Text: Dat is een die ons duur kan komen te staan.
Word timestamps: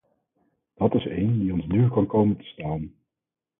Dat 0.75 0.93
is 0.95 1.05
een 1.05 1.39
die 1.39 1.53
ons 1.53 1.65
duur 1.65 1.89
kan 1.89 2.07
komen 2.07 2.37
te 2.37 2.43
staan. 2.43 2.93